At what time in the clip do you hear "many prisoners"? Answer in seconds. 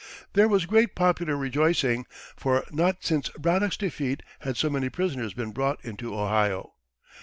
4.67-5.35